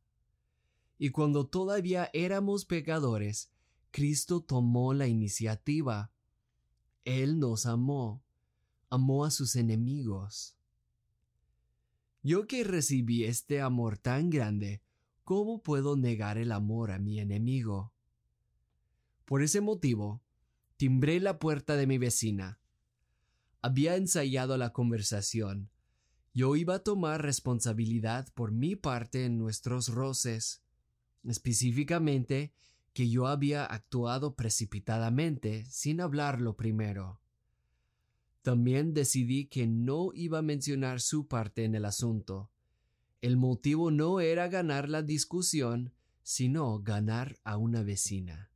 Y 0.99 1.13
cuando 1.13 1.47
todavía 1.47 2.11
éramos 2.13 2.67
pecadores, 2.67 3.51
Cristo 3.91 4.43
tomó 4.43 4.93
la 4.93 5.07
iniciativa. 5.07 6.13
Él 7.07 7.39
nos 7.39 7.65
amó, 7.65 8.23
amó 8.91 9.25
a 9.25 9.31
sus 9.31 9.57
enemigos. 9.57 10.59
Yo 12.25 12.49
que 12.49 12.65
recibí 12.65 13.23
este 13.23 13.61
amor 13.61 13.99
tan 13.99 14.29
grande, 14.31 14.83
¿cómo 15.23 15.63
puedo 15.63 15.97
negar 15.97 16.39
el 16.39 16.51
amor 16.51 16.91
a 16.91 16.99
mi 16.99 17.21
enemigo? 17.21 17.93
Por 19.25 19.43
ese 19.43 19.61
motivo, 19.61 20.25
timbré 20.77 21.21
la 21.21 21.39
puerta 21.39 21.77
de 21.77 21.87
mi 21.87 21.99
vecina 21.99 22.59
había 23.65 23.97
ensayado 23.97 24.59
la 24.59 24.75
conversación. 24.75 25.71
Yo 26.35 26.55
iba 26.55 26.75
a 26.75 26.79
tomar 26.81 27.23
responsabilidad 27.23 28.29
por 28.35 28.53
mi 28.53 28.77
parte 28.77 29.25
en 29.25 29.39
nuestros 29.39 29.89
roces, 29.89 30.63
específicamente 31.27 32.53
que 32.93 33.09
yo 33.09 33.27
había 33.27 33.65
actuado 33.65 34.35
precipitadamente 34.35 35.65
sin 35.65 36.03
hablarlo 36.03 36.59
primero. 36.59 37.23
También 38.45 38.95
decidí 38.95 39.47
que 39.47 39.67
no 39.67 40.11
iba 40.15 40.39
a 40.39 40.43
mencionar 40.43 41.01
su 41.01 41.27
parte 41.27 41.65
en 41.65 41.75
el 41.75 41.85
asunto. 41.85 42.53
El 43.21 43.37
motivo 43.37 43.91
no 43.91 44.21
era 44.21 44.47
ganar 44.47 44.89
la 44.89 45.03
discusión, 45.03 45.93
sino 46.23 46.79
ganar 46.79 47.41
a 47.43 47.57
una 47.57 47.83
vecina. 47.83 48.53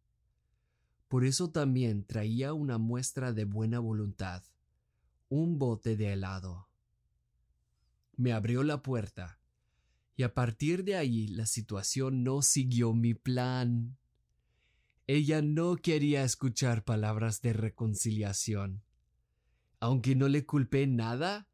Por 1.09 1.25
eso 1.25 1.51
también 1.51 2.05
traía 2.05 2.53
una 2.53 2.79
muestra 2.79 3.33
de 3.33 3.45
buena 3.45 3.81
voluntad 3.81 4.45
un 5.29 5.59
bote 5.59 5.97
de 5.97 6.13
helado. 6.13 6.69
Me 8.17 8.33
abrió 8.33 8.63
la 8.63 8.83
puerta, 8.83 9.39
y 10.17 10.23
a 10.23 10.35
partir 10.35 10.85
de 10.85 10.97
ahí 10.97 11.29
la 11.29 11.47
situación 11.47 12.25
no 12.25 12.43
siguió 12.43 12.95
mi 12.95 13.15
plan. 13.15 13.99
Ella 15.07 15.43
no 15.43 15.77
quería 15.77 16.25
escuchar 16.25 16.85
palabras 16.85 17.41
de 17.43 17.53
reconciliación. 17.53 18.83
Aunque 19.81 20.15
no 20.17 20.29
le 20.29 20.45
culpé 20.45 20.87
nada, 20.87 21.49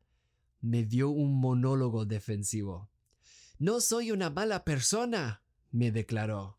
me 0.61 0.85
dio 0.85 1.11
un 1.11 1.39
monólogo 1.41 2.07
defensivo. 2.07 2.91
No 3.59 3.81
soy 3.81 4.11
una 4.11 4.31
mala 4.31 4.65
persona, 4.65 5.43
me 5.71 5.93
declaró. 5.93 6.59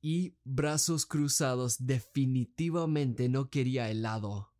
Y, 0.00 0.36
brazos 0.44 1.06
cruzados, 1.06 1.86
definitivamente 1.86 3.28
no 3.28 3.50
quería 3.50 3.90
helado. 3.90 4.52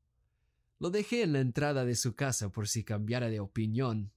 Lo 0.78 0.90
dejé 0.90 1.22
en 1.22 1.34
la 1.34 1.40
entrada 1.40 1.84
de 1.84 1.94
su 1.94 2.14
casa 2.14 2.50
por 2.50 2.68
si 2.68 2.82
cambiara 2.82 3.28
de 3.28 3.40
opinión. 3.40 4.12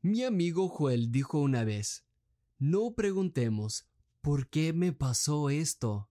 Mi 0.00 0.24
amigo 0.24 0.68
Joel 0.68 1.10
dijo 1.10 1.38
una 1.38 1.64
vez, 1.64 2.06
no 2.58 2.94
preguntemos 2.94 3.86
¿por 4.20 4.48
qué 4.48 4.72
me 4.72 4.92
pasó 4.92 5.50
esto? 5.50 6.10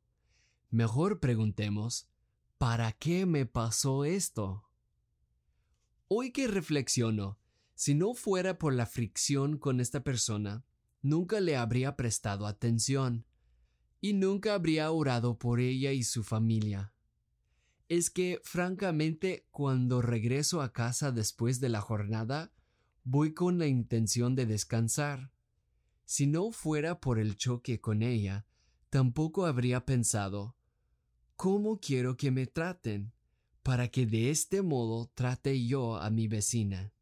Mejor 0.69 1.19
preguntemos 1.19 2.09
¿para 2.57 2.91
qué 2.91 3.25
me 3.25 3.45
pasó 3.45 4.05
esto? 4.05 4.66
Hoy 6.07 6.31
que 6.31 6.47
reflexiono, 6.47 7.37
si 7.75 7.93
no 7.93 8.13
fuera 8.13 8.57
por 8.57 8.73
la 8.73 8.85
fricción 8.85 9.57
con 9.57 9.79
esta 9.79 10.03
persona, 10.03 10.65
nunca 11.01 11.39
le 11.39 11.57
habría 11.57 11.95
prestado 11.95 12.47
atención 12.47 13.25
y 14.01 14.13
nunca 14.13 14.53
habría 14.53 14.91
orado 14.91 15.37
por 15.37 15.59
ella 15.59 15.91
y 15.91 16.03
su 16.03 16.23
familia 16.23 16.93
es 17.89 18.09
que 18.09 18.41
francamente 18.43 19.47
cuando 19.51 20.01
regreso 20.01 20.61
a 20.61 20.73
casa 20.73 21.11
después 21.11 21.59
de 21.59 21.69
la 21.69 21.81
jornada, 21.81 22.51
voy 23.03 23.33
con 23.33 23.57
la 23.59 23.67
intención 23.67 24.35
de 24.35 24.45
descansar. 24.45 25.31
Si 26.05 26.27
no 26.27 26.51
fuera 26.51 26.99
por 26.99 27.19
el 27.19 27.37
choque 27.37 27.79
con 27.79 28.01
ella, 28.01 28.45
tampoco 28.89 29.45
habría 29.45 29.85
pensado 29.85 30.55
¿Cómo 31.35 31.79
quiero 31.79 32.17
que 32.17 32.31
me 32.31 32.47
traten? 32.47 33.13
Para 33.67 33.89
que 33.89 34.05
de 34.05 34.29
este 34.29 34.61
modo 34.61 35.11
trate 35.13 35.67
yo 35.67 35.97
a 35.97 36.09
mi 36.09 36.29
vecina. 36.29 36.93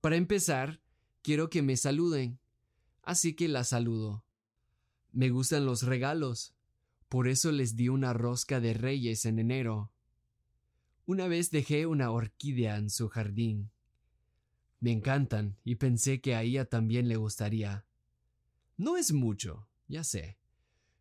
Para 0.00 0.16
empezar, 0.16 0.80
quiero 1.20 1.50
que 1.50 1.60
me 1.60 1.76
saluden, 1.76 2.40
así 3.02 3.34
que 3.34 3.48
la 3.48 3.64
saludo. 3.64 4.24
Me 5.12 5.28
gustan 5.28 5.66
los 5.66 5.82
regalos, 5.82 6.54
por 7.10 7.28
eso 7.28 7.52
les 7.52 7.76
di 7.76 7.90
una 7.90 8.14
rosca 8.14 8.60
de 8.60 8.72
reyes 8.72 9.26
en 9.26 9.38
enero. 9.38 9.92
Una 11.04 11.28
vez 11.28 11.50
dejé 11.50 11.84
una 11.84 12.10
orquídea 12.10 12.78
en 12.78 12.88
su 12.88 13.10
jardín. 13.10 13.70
Me 14.80 14.90
encantan 14.90 15.58
y 15.64 15.74
pensé 15.74 16.22
que 16.22 16.34
a 16.34 16.40
ella 16.40 16.64
también 16.64 17.08
le 17.08 17.16
gustaría. 17.16 17.84
No 18.78 18.96
es 18.96 19.12
mucho, 19.12 19.68
ya 19.86 20.02
sé, 20.02 20.38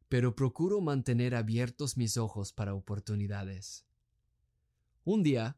pero 0.10 0.36
procuro 0.36 0.82
mantener 0.82 1.36
abiertos 1.36 1.98
mis 1.98 2.18
ojos 2.18 2.54
para 2.54 2.74
oportunidades. 2.74 3.86
Un 5.04 5.24
día, 5.24 5.58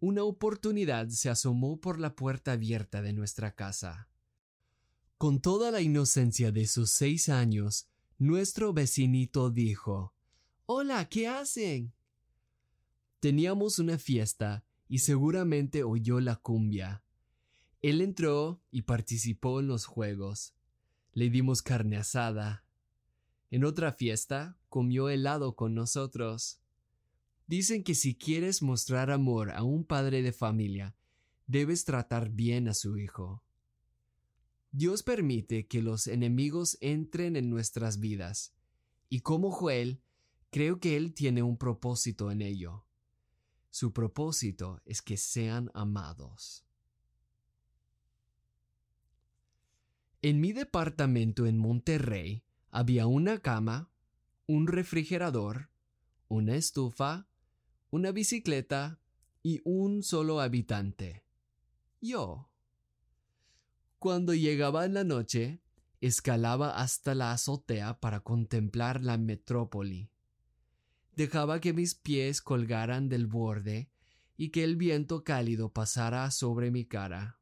una 0.00 0.22
oportunidad 0.22 1.08
se 1.08 1.30
asomó 1.30 1.80
por 1.80 1.98
la 1.98 2.14
puerta 2.14 2.52
abierta 2.52 3.02
de 3.02 3.12
nuestra 3.12 3.54
casa. 3.54 4.08
Con 5.16 5.40
toda 5.40 5.70
la 5.70 5.80
inocencia 5.80 6.52
de 6.52 6.66
sus 6.66 6.90
seis 6.90 7.28
años, 7.28 7.88
nuestro 8.18 8.72
vecinito 8.72 9.50
dijo, 9.50 10.14
Hola, 10.66 11.08
¿qué 11.08 11.26
hacen? 11.26 11.92
Teníamos 13.20 13.78
una 13.78 13.98
fiesta 13.98 14.64
y 14.88 15.00
seguramente 15.00 15.82
oyó 15.82 16.20
la 16.20 16.36
cumbia. 16.36 17.02
Él 17.82 18.00
entró 18.00 18.60
y 18.70 18.82
participó 18.82 19.60
en 19.60 19.66
los 19.66 19.86
juegos. 19.86 20.54
Le 21.12 21.30
dimos 21.30 21.62
carne 21.62 21.96
asada. 21.96 22.64
En 23.50 23.64
otra 23.64 23.92
fiesta 23.92 24.58
comió 24.68 25.08
helado 25.08 25.56
con 25.56 25.74
nosotros. 25.74 26.60
Dicen 27.46 27.82
que 27.82 27.94
si 27.94 28.14
quieres 28.14 28.62
mostrar 28.62 29.10
amor 29.10 29.50
a 29.50 29.62
un 29.62 29.84
padre 29.84 30.22
de 30.22 30.32
familia, 30.32 30.94
debes 31.46 31.84
tratar 31.84 32.30
bien 32.30 32.68
a 32.68 32.74
su 32.74 32.98
hijo. 32.98 33.42
Dios 34.70 35.02
permite 35.02 35.66
que 35.66 35.80
los 35.80 36.06
enemigos 36.06 36.76
entren 36.82 37.36
en 37.36 37.48
nuestras 37.48 38.00
vidas, 38.00 38.54
y 39.08 39.20
como 39.20 39.50
Joel, 39.50 40.02
creo 40.50 40.78
que 40.78 40.96
Él 40.96 41.14
tiene 41.14 41.42
un 41.42 41.56
propósito 41.56 42.30
en 42.30 42.42
ello. 42.42 42.84
Su 43.70 43.94
propósito 43.94 44.82
es 44.84 45.00
que 45.00 45.16
sean 45.16 45.70
amados. 45.72 46.66
En 50.20 50.40
mi 50.40 50.52
departamento 50.52 51.46
en 51.46 51.56
Monterrey 51.56 52.44
había 52.70 53.06
una 53.06 53.38
cama, 53.38 53.90
un 54.46 54.66
refrigerador, 54.66 55.70
una 56.28 56.54
estufa, 56.56 57.26
una 57.90 58.12
bicicleta 58.12 59.00
y 59.42 59.60
un 59.64 60.02
solo 60.02 60.40
habitante. 60.40 61.24
Yo. 62.00 62.50
Cuando 63.98 64.34
llegaba 64.34 64.84
en 64.84 64.94
la 64.94 65.04
noche, 65.04 65.60
escalaba 66.00 66.78
hasta 66.78 67.14
la 67.14 67.32
azotea 67.32 67.98
para 67.98 68.20
contemplar 68.20 69.02
la 69.02 69.18
metrópoli. 69.18 70.10
Dejaba 71.16 71.60
que 71.60 71.72
mis 71.72 71.94
pies 71.94 72.40
colgaran 72.40 73.08
del 73.08 73.26
borde 73.26 73.90
y 74.36 74.50
que 74.50 74.62
el 74.62 74.76
viento 74.76 75.24
cálido 75.24 75.72
pasara 75.72 76.30
sobre 76.30 76.70
mi 76.70 76.84
cara. 76.84 77.40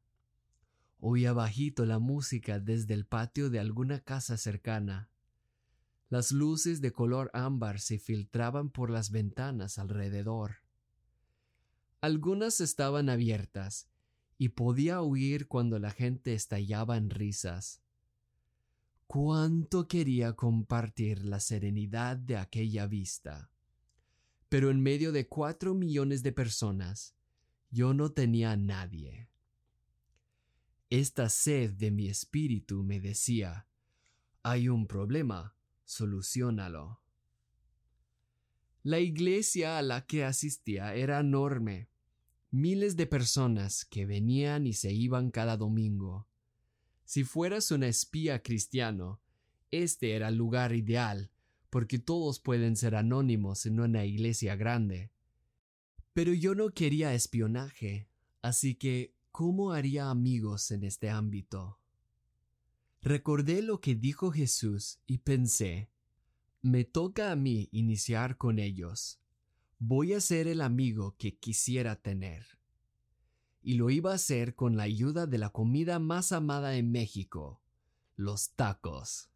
Oía 0.99 1.31
bajito 1.31 1.85
la 1.85 1.99
música 1.99 2.59
desde 2.59 2.95
el 2.95 3.05
patio 3.05 3.51
de 3.51 3.59
alguna 3.59 3.99
casa 3.99 4.35
cercana. 4.35 5.11
Las 6.09 6.31
luces 6.31 6.79
de 6.79 6.93
color 6.93 7.29
ámbar 7.33 7.81
se 7.81 7.99
filtraban 7.99 8.69
por 8.69 8.89
las 8.89 9.11
ventanas 9.11 9.77
alrededor. 9.77 10.57
Algunas 11.99 12.61
estaban 12.61 13.09
abiertas 13.09 13.89
y 14.37 14.49
podía 14.49 15.01
oír 15.01 15.47
cuando 15.47 15.79
la 15.79 15.91
gente 15.91 16.33
estallaba 16.33 16.95
en 16.95 17.09
risas. 17.09 17.81
Cuánto 19.07 19.87
quería 19.87 20.33
compartir 20.33 21.25
la 21.25 21.39
serenidad 21.39 22.17
de 22.17 22.37
aquella 22.37 22.87
vista. 22.87 23.49
Pero 24.47 24.69
en 24.69 24.81
medio 24.81 25.11
de 25.11 25.27
cuatro 25.27 25.73
millones 25.73 26.23
de 26.23 26.31
personas, 26.31 27.15
yo 27.69 27.93
no 27.93 28.13
tenía 28.13 28.51
a 28.51 28.57
nadie. 28.57 29.29
Esta 30.89 31.27
sed 31.27 31.73
de 31.73 31.91
mi 31.91 32.07
espíritu 32.07 32.83
me 32.83 33.01
decía, 33.01 33.67
hay 34.43 34.69
un 34.69 34.87
problema, 34.87 35.56
solucionalo. 35.87 37.01
La 38.83 38.99
iglesia 38.99 39.79
a 39.79 39.81
la 39.81 40.05
que 40.05 40.23
asistía 40.23 40.93
era 40.93 41.19
enorme, 41.19 41.89
miles 42.51 42.95
de 42.95 43.07
personas 43.07 43.85
que 43.85 44.05
venían 44.05 44.67
y 44.67 44.73
se 44.73 44.93
iban 44.93 45.31
cada 45.31 45.57
domingo. 45.57 46.27
Si 47.03 47.23
fueras 47.23 47.71
un 47.71 47.81
espía 47.81 48.43
cristiano, 48.43 49.19
este 49.71 50.13
era 50.13 50.27
el 50.27 50.35
lugar 50.35 50.75
ideal, 50.75 51.31
porque 51.71 51.97
todos 51.97 52.39
pueden 52.39 52.75
ser 52.75 52.95
anónimos 52.95 53.65
en 53.65 53.79
una 53.79 54.05
iglesia 54.05 54.55
grande. 54.55 55.11
Pero 56.13 56.33
yo 56.33 56.53
no 56.53 56.69
quería 56.69 57.15
espionaje, 57.15 58.07
así 58.41 58.75
que 58.75 59.17
¿Cómo 59.37 59.71
haría 59.71 60.09
amigos 60.09 60.71
en 60.71 60.83
este 60.83 61.11
ámbito? 61.11 61.79
Recordé 63.01 63.61
lo 63.61 63.79
que 63.79 63.95
dijo 63.95 64.31
Jesús 64.31 64.99
y 65.05 65.19
pensé, 65.19 65.89
me 66.61 66.83
toca 66.83 67.31
a 67.31 67.35
mí 67.35 67.69
iniciar 67.71 68.37
con 68.37 68.59
ellos. 68.59 69.21
Voy 69.79 70.13
a 70.13 70.21
ser 70.21 70.47
el 70.47 70.61
amigo 70.61 71.15
que 71.17 71.37
quisiera 71.37 72.01
tener. 72.01 72.59
Y 73.61 73.75
lo 73.75 73.89
iba 73.89 74.11
a 74.11 74.15
hacer 74.15 74.55
con 74.55 74.75
la 74.75 74.83
ayuda 74.83 75.27
de 75.27 75.37
la 75.37 75.51
comida 75.51 75.99
más 75.99 76.31
amada 76.31 76.75
en 76.75 76.91
México, 76.91 77.61
los 78.15 78.51
tacos. 78.55 79.29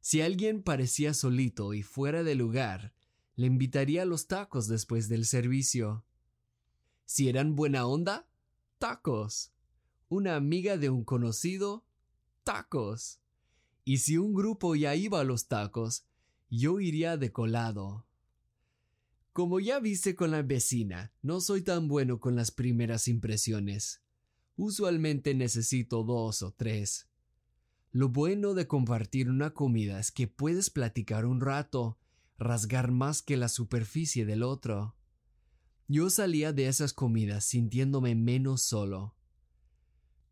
Si 0.00 0.22
alguien 0.22 0.62
parecía 0.62 1.14
solito 1.14 1.74
y 1.74 1.82
fuera 1.82 2.22
de 2.22 2.34
lugar, 2.34 2.94
le 3.36 3.46
invitaría 3.46 4.02
a 4.02 4.06
los 4.06 4.26
tacos 4.26 4.68
después 4.68 5.08
del 5.08 5.26
servicio. 5.26 6.04
Si 7.04 7.28
eran 7.28 7.56
buena 7.56 7.86
onda, 7.86 8.28
tacos. 8.78 9.52
Una 10.08 10.36
amiga 10.36 10.76
de 10.76 10.90
un 10.90 11.04
conocido, 11.04 11.84
tacos. 12.44 13.20
Y 13.84 13.98
si 13.98 14.16
un 14.16 14.34
grupo 14.34 14.76
ya 14.76 14.94
iba 14.94 15.20
a 15.20 15.24
los 15.24 15.48
tacos, 15.48 16.04
yo 16.48 16.80
iría 16.80 17.16
de 17.16 17.32
colado. 17.32 18.06
Como 19.32 19.58
ya 19.58 19.80
viste 19.80 20.14
con 20.14 20.30
la 20.30 20.42
vecina, 20.42 21.12
no 21.20 21.40
soy 21.40 21.62
tan 21.62 21.88
bueno 21.88 22.20
con 22.20 22.36
las 22.36 22.52
primeras 22.52 23.08
impresiones. 23.08 24.02
Usualmente 24.56 25.34
necesito 25.34 26.04
dos 26.04 26.42
o 26.42 26.52
tres. 26.52 27.08
Lo 27.90 28.08
bueno 28.08 28.54
de 28.54 28.68
compartir 28.68 29.28
una 29.28 29.52
comida 29.52 29.98
es 29.98 30.12
que 30.12 30.28
puedes 30.28 30.70
platicar 30.70 31.26
un 31.26 31.40
rato, 31.40 31.98
rasgar 32.38 32.92
más 32.92 33.22
que 33.22 33.36
la 33.36 33.48
superficie 33.48 34.24
del 34.24 34.42
otro. 34.42 34.94
Yo 35.88 36.10
salía 36.10 36.52
de 36.52 36.68
esas 36.68 36.92
comidas 36.92 37.44
sintiéndome 37.44 38.14
menos 38.14 38.62
solo. 38.62 39.16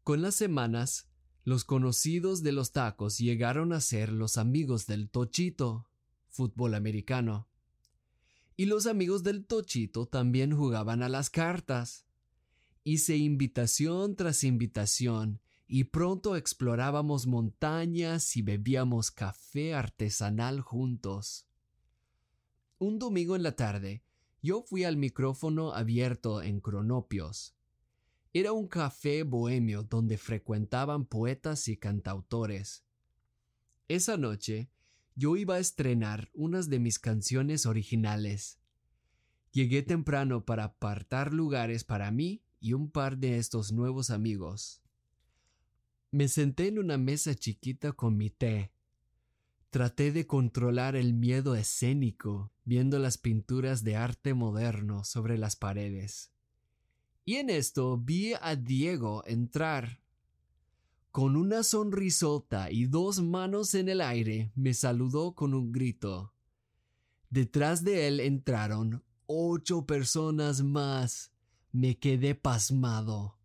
Con 0.04 0.22
las 0.22 0.34
semanas, 0.34 1.08
los 1.44 1.64
conocidos 1.64 2.42
de 2.42 2.52
los 2.52 2.72
tacos 2.72 3.18
llegaron 3.18 3.72
a 3.72 3.80
ser 3.80 4.12
los 4.12 4.36
amigos 4.36 4.86
del 4.86 5.10
tochito, 5.10 5.88
fútbol 6.28 6.74
americano. 6.74 7.48
Y 8.56 8.66
los 8.66 8.86
amigos 8.86 9.22
del 9.22 9.44
tochito 9.44 10.06
también 10.06 10.56
jugaban 10.56 11.02
a 11.02 11.08
las 11.08 11.30
cartas. 11.30 12.06
Hice 12.84 13.16
invitación 13.16 14.14
tras 14.14 14.44
invitación 14.44 15.40
y 15.66 15.84
pronto 15.84 16.36
explorábamos 16.36 17.26
montañas 17.26 18.36
y 18.36 18.42
bebíamos 18.42 19.10
café 19.10 19.74
artesanal 19.74 20.60
juntos. 20.60 21.46
Un 22.78 22.98
domingo 22.98 23.36
en 23.36 23.42
la 23.42 23.56
tarde, 23.56 24.04
yo 24.42 24.62
fui 24.62 24.84
al 24.84 24.96
micrófono 24.96 25.72
abierto 25.72 26.42
en 26.42 26.60
Cronopios. 26.60 27.54
Era 28.34 28.52
un 28.52 28.66
café 28.66 29.24
bohemio 29.24 29.82
donde 29.82 30.16
frecuentaban 30.16 31.04
poetas 31.04 31.68
y 31.68 31.76
cantautores. 31.76 32.84
Esa 33.88 34.16
noche 34.16 34.70
yo 35.14 35.36
iba 35.36 35.56
a 35.56 35.58
estrenar 35.58 36.30
unas 36.32 36.70
de 36.70 36.78
mis 36.78 36.98
canciones 36.98 37.66
originales. 37.66 38.58
Llegué 39.50 39.82
temprano 39.82 40.46
para 40.46 40.64
apartar 40.64 41.34
lugares 41.34 41.84
para 41.84 42.10
mí 42.10 42.42
y 42.58 42.72
un 42.72 42.90
par 42.90 43.18
de 43.18 43.36
estos 43.36 43.70
nuevos 43.70 44.08
amigos. 44.10 44.82
Me 46.10 46.28
senté 46.28 46.68
en 46.68 46.78
una 46.78 46.96
mesa 46.96 47.34
chiquita 47.34 47.92
con 47.92 48.16
mi 48.16 48.30
té. 48.30 48.72
Traté 49.68 50.10
de 50.10 50.26
controlar 50.26 50.96
el 50.96 51.12
miedo 51.12 51.54
escénico 51.54 52.50
viendo 52.64 52.98
las 52.98 53.18
pinturas 53.18 53.84
de 53.84 53.96
arte 53.96 54.32
moderno 54.32 55.04
sobre 55.04 55.36
las 55.36 55.56
paredes. 55.56 56.32
Y 57.24 57.36
en 57.36 57.50
esto 57.50 57.98
vi 57.98 58.34
a 58.40 58.56
Diego 58.56 59.22
entrar. 59.26 60.00
Con 61.12 61.36
una 61.36 61.62
sonrisota 61.62 62.70
y 62.70 62.86
dos 62.86 63.20
manos 63.20 63.74
en 63.74 63.88
el 63.88 64.00
aire 64.00 64.50
me 64.54 64.74
saludó 64.74 65.34
con 65.34 65.54
un 65.54 65.70
grito. 65.70 66.32
Detrás 67.30 67.84
de 67.84 68.08
él 68.08 68.20
entraron 68.20 69.04
ocho 69.26 69.86
personas 69.86 70.62
más. 70.62 71.32
Me 71.70 71.98
quedé 71.98 72.34
pasmado. 72.34 73.38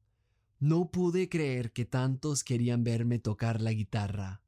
No 0.60 0.90
pude 0.92 1.30
creer 1.30 1.72
que 1.72 1.86
tantos 1.86 2.44
querían 2.44 2.84
verme 2.84 3.20
tocar 3.20 3.62
la 3.62 3.74
guitarra. 3.74 4.42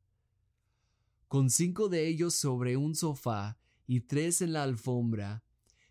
Con 1.28 1.52
cinco 1.52 1.88
de 1.88 2.08
ellos 2.08 2.34
sobre 2.34 2.78
un 2.78 2.96
sofá 2.96 3.60
y 3.86 4.02
tres 4.02 4.42
en 4.42 4.54
la 4.54 4.64
alfombra. 4.64 5.44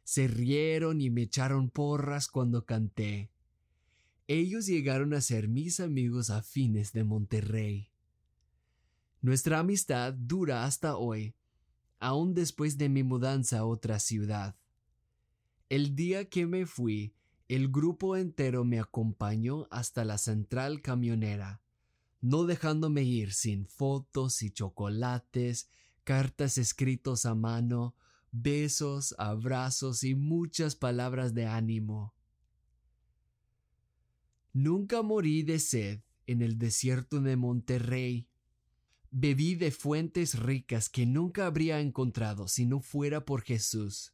Se 0.09 0.27
rieron 0.27 1.03
y 1.03 1.11
me 1.11 1.21
echaron 1.21 1.69
porras 1.69 2.29
cuando 2.29 2.65
canté. 2.65 3.31
Ellos 4.27 4.65
llegaron 4.65 5.13
a 5.13 5.21
ser 5.21 5.49
mis 5.49 5.81
amigos 5.81 6.31
afines 6.31 6.95
de 6.95 7.05
Monterrey. 7.05 7.91
Nuestra 9.21 9.59
amistad 9.59 10.15
dura 10.15 10.65
hasta 10.65 10.97
hoy, 10.97 11.35
aun 12.01 12.33
después 12.33 12.79
de 12.79 12.89
mi 12.89 13.03
mudanza 13.03 13.59
a 13.59 13.67
otra 13.67 13.99
ciudad. 13.99 14.57
El 15.69 15.95
día 15.95 16.31
que 16.31 16.47
me 16.47 16.65
fui, 16.65 17.13
el 17.47 17.69
grupo 17.69 18.17
entero 18.17 18.65
me 18.65 18.81
acompañó 18.81 19.69
hasta 19.71 20.07
la 20.07 20.17
central 20.17 20.81
camionera, 20.81 21.61
no 22.23 22.45
dejándome 22.45 23.03
ir 23.03 23.35
sin 23.35 23.67
fotos 23.67 24.41
y 24.41 24.53
chocolates, 24.53 25.69
cartas 26.03 26.57
escritos 26.57 27.27
a 27.27 27.35
mano, 27.35 27.95
besos, 28.33 29.15
abrazos 29.19 30.05
y 30.05 30.15
muchas 30.15 30.77
palabras 30.77 31.35
de 31.35 31.47
ánimo. 31.47 32.15
Nunca 34.53 35.03
morí 35.03 35.43
de 35.43 35.59
sed 35.59 36.01
en 36.27 36.43
el 36.43 36.59
desierto 36.59 37.21
de 37.21 37.37
Monterrey. 37.37 38.29
Bebí 39.11 39.55
de 39.55 39.71
fuentes 39.71 40.39
ricas 40.39 40.89
que 40.89 41.07
nunca 41.07 41.47
habría 41.47 41.81
encontrado 41.81 42.49
si 42.49 42.67
no 42.67 42.81
fuera 42.81 43.25
por 43.25 43.43
Jesús. 43.43 44.13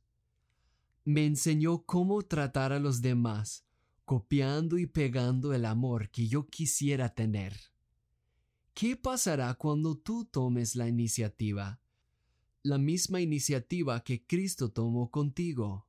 Me 1.04 1.26
enseñó 1.26 1.84
cómo 1.84 2.22
tratar 2.22 2.72
a 2.72 2.78
los 2.78 3.02
demás, 3.02 3.66
copiando 4.04 4.78
y 4.78 4.86
pegando 4.86 5.52
el 5.52 5.64
amor 5.64 6.10
que 6.10 6.28
yo 6.28 6.46
quisiera 6.46 7.14
tener. 7.14 7.54
¿Qué 8.74 8.96
pasará 8.96 9.54
cuando 9.54 9.96
tú 9.96 10.24
tomes 10.24 10.76
la 10.76 10.88
iniciativa? 10.88 11.80
La 12.66 12.78
misma 12.78 13.20
iniciativa 13.20 14.02
que 14.02 14.24
Cristo 14.26 14.70
tomó 14.70 15.10
contigo. 15.10 15.86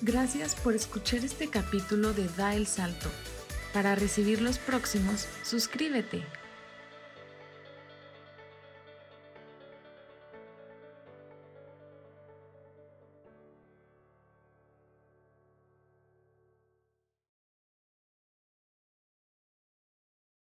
Gracias 0.00 0.56
por 0.56 0.74
escuchar 0.74 1.24
este 1.24 1.48
capítulo 1.48 2.12
de 2.12 2.26
Da 2.36 2.56
el 2.56 2.66
Salto. 2.66 3.08
Para 3.72 3.94
recibir 3.94 4.42
los 4.42 4.58
próximos, 4.58 5.28
suscríbete 5.44 6.24